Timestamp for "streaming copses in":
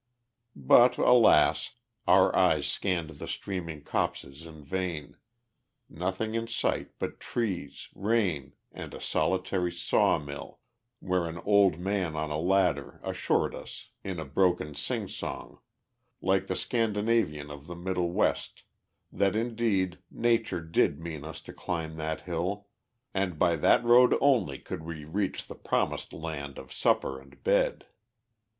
3.27-4.63